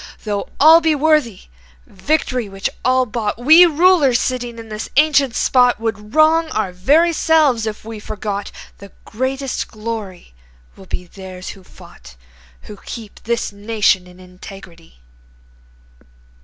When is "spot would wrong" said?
5.35-6.49